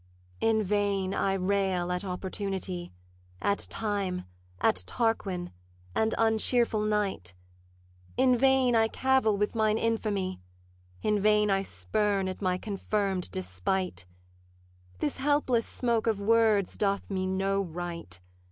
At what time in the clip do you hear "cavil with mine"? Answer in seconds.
8.87-9.77